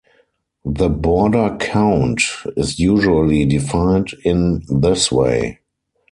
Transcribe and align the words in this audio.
The 0.65 0.89
Borda 0.89 1.59
count 1.59 2.23
is 2.57 2.79
usually 2.79 3.45
defined 3.45 4.15
in 4.25 4.63
this 4.67 5.11
way. 5.11 5.59